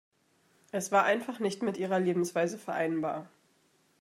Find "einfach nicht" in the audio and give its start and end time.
1.03-1.61